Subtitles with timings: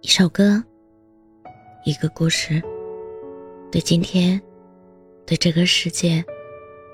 [0.00, 0.62] 一首歌，
[1.84, 2.62] 一个故事，
[3.70, 4.40] 对今天，
[5.26, 6.24] 对这个世界，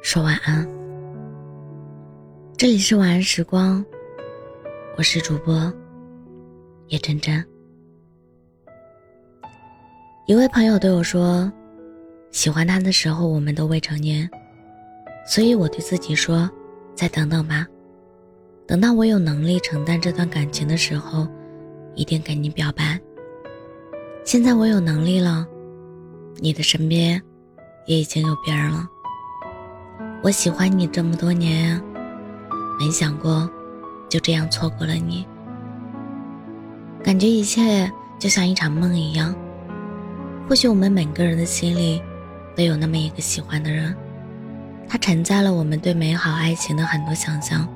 [0.02, 0.66] 说晚安。
[2.56, 3.84] 这里是晚安时光，
[4.96, 5.70] 我是主播
[6.88, 7.44] 叶真真。
[10.26, 11.52] 一位朋友对我说
[12.32, 14.28] ：“喜欢他的时候，我们都未成年，
[15.26, 16.50] 所以我对自己说，
[16.94, 17.66] 再等等吧，
[18.66, 21.28] 等到我有能力承担这段感情的时候。”
[21.94, 23.00] 一定跟你表白。
[24.24, 25.46] 现在我有能力了，
[26.36, 27.20] 你的身边
[27.86, 28.88] 也已经有别人了。
[30.22, 31.80] 我喜欢你这么多年，
[32.78, 33.48] 没想过
[34.08, 35.26] 就这样错过了你。
[37.02, 39.34] 感觉一切就像一场梦一样。
[40.48, 42.02] 或许我们每个人的心里
[42.56, 43.94] 都有那么一个喜欢的人，
[44.88, 47.68] 他承载了我们对美好爱情的很多想象，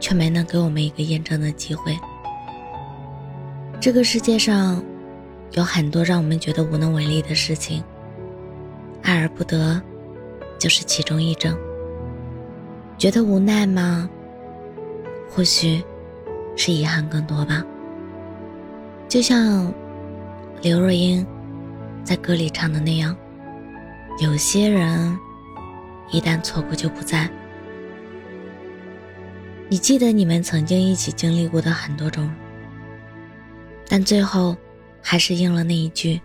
[0.00, 1.96] 却没能给我们一个验证的机会。
[3.84, 4.82] 这个世界上，
[5.52, 7.84] 有很多让我们觉得无能为力的事情，
[9.02, 9.78] 爱而不得，
[10.58, 11.54] 就是其中一种。
[12.96, 14.08] 觉得无奈吗？
[15.28, 15.84] 或许，
[16.56, 17.62] 是遗憾更多吧。
[19.06, 19.70] 就像
[20.62, 21.22] 刘若英
[22.02, 23.14] 在歌里唱的那样，
[24.18, 25.14] 有些人
[26.10, 27.28] 一旦错过就不在。
[29.68, 32.30] 你记得你们曾经一起经历过的很多种。
[33.96, 34.56] 但最后，
[35.00, 36.20] 还是应了那一句：“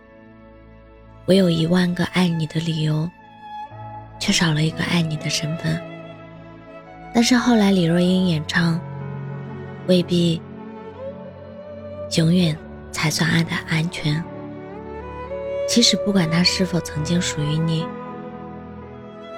[1.28, 3.08] 我有一万个爱你的理由，
[4.20, 5.80] 却少了一个爱你的身份。”
[7.14, 8.82] 但是后来李若英演唱
[9.86, 10.42] ：“未必
[12.18, 12.58] 永远
[12.92, 14.24] 才算爱的安全。”
[15.70, 17.86] 其实不管他是否曾经属于你，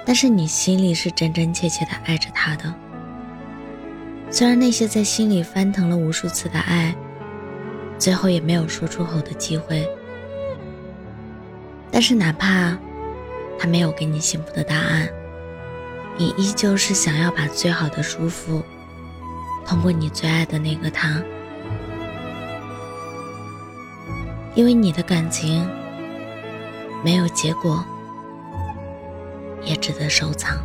[0.06, 2.74] 但是你心里是真真切切的爱着他的。
[4.30, 6.96] 虽然那些在心里翻腾了无数次的爱。
[8.02, 9.88] 最后也没有说出口的机会，
[11.92, 12.76] 但是哪怕
[13.60, 15.08] 他没有给你幸福的答案，
[16.18, 18.64] 你依旧是想要把最好的舒服
[19.68, 21.22] 通过你最爱的那个他，
[24.56, 25.70] 因为你的感情
[27.04, 27.86] 没有结果，
[29.64, 30.58] 也值得收藏。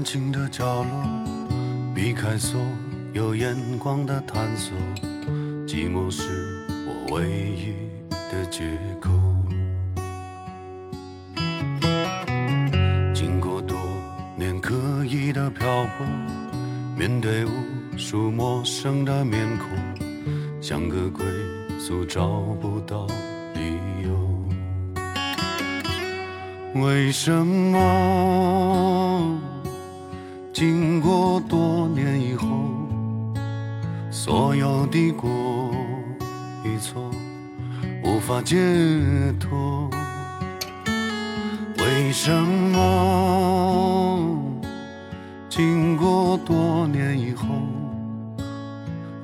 [0.00, 1.04] 安静的角落，
[1.94, 2.58] 避开所
[3.12, 4.74] 有眼光的探索，
[5.66, 7.74] 寂寞是我唯一
[8.08, 8.64] 的借
[8.98, 9.10] 口。
[13.12, 13.76] 经过多
[14.38, 14.74] 年刻
[15.04, 15.68] 意的漂
[15.98, 16.06] 泊，
[16.96, 17.50] 面对无
[17.98, 19.68] 数陌生的面孔，
[20.62, 21.26] 像个归
[21.78, 23.06] 宿找不到
[23.52, 24.10] 理由。
[26.82, 29.38] 为什么？
[30.60, 32.46] 经过多年以后，
[34.10, 35.74] 所有的过
[36.62, 37.10] 与错
[38.04, 38.58] 无法解
[39.40, 39.88] 脱。
[41.78, 44.38] 为什么
[45.48, 47.46] 经过多年以后，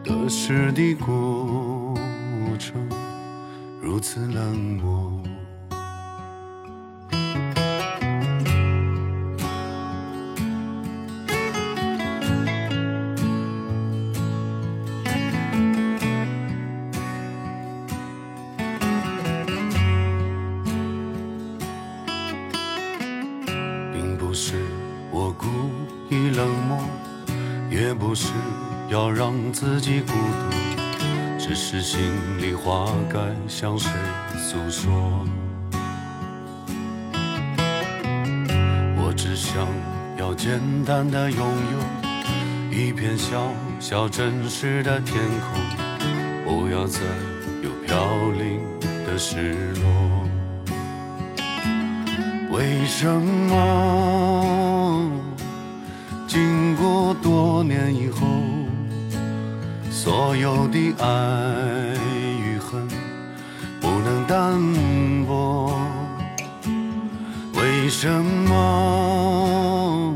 [0.02, 1.94] 得失的过
[2.58, 2.80] 程
[3.82, 5.25] 如此冷漠？
[26.08, 26.78] 意冷漠，
[27.70, 28.32] 也不是
[28.88, 30.56] 要让自己孤独，
[31.38, 32.00] 只是心
[32.40, 33.18] 里话该
[33.48, 33.90] 向谁
[34.36, 35.26] 诉说。
[38.96, 39.66] 我只想
[40.16, 41.78] 要简单的拥有
[42.76, 45.60] 一片小小真实的天空，
[46.44, 47.00] 不要再
[47.62, 47.96] 有飘
[48.38, 48.60] 零
[49.04, 49.84] 的失落。
[52.50, 55.10] 为什么
[56.36, 58.26] 经过多年以后，
[59.90, 61.96] 所有的爱
[62.44, 62.86] 与恨
[63.80, 64.52] 不能淡
[65.26, 65.72] 薄？
[67.54, 68.06] 为什
[68.50, 70.14] 么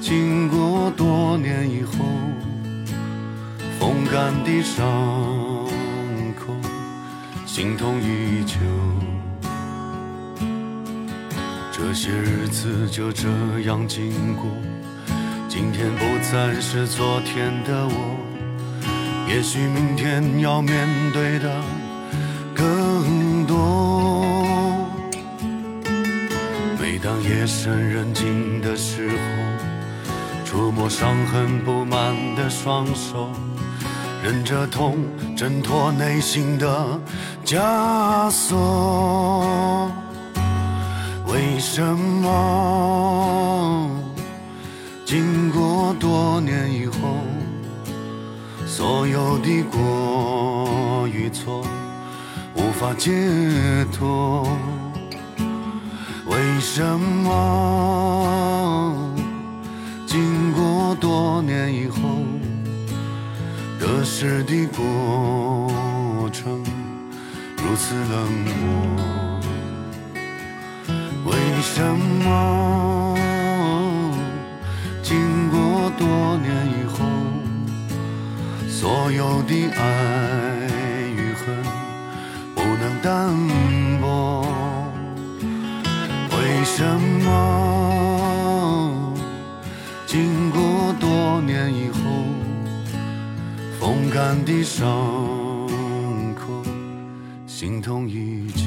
[0.00, 1.92] 经过多年以后，
[3.78, 4.82] 风干的伤
[6.34, 6.54] 口，
[7.44, 8.56] 心痛依旧？
[11.70, 13.28] 这些日子就这
[13.66, 14.46] 样经过，
[15.54, 18.16] 今天不再是昨天的我，
[19.28, 21.62] 也许明天要面对的
[22.54, 24.24] 更多。
[26.80, 29.16] 每当夜深人静的时候，
[30.46, 33.28] 触摸伤痕布满的双手，
[34.24, 34.96] 忍着痛
[35.36, 36.98] 挣脱内心的
[37.44, 39.90] 枷锁。
[41.26, 43.91] 为什么
[45.12, 47.18] 经过多年以后，
[48.66, 51.66] 所有的过与错
[52.54, 53.12] 无法解
[53.92, 54.48] 脱？
[56.24, 59.06] 为什么
[60.06, 61.98] 经过多年以后，
[63.78, 66.64] 得失的过程
[67.58, 68.52] 如此冷漠？
[71.26, 71.82] 为什
[72.24, 73.01] 么
[86.62, 86.84] 为什
[87.24, 89.12] 么
[90.06, 91.98] 经过多年以后，
[93.80, 94.86] 风干的伤
[96.36, 96.62] 口
[97.48, 98.61] 心痛依旧？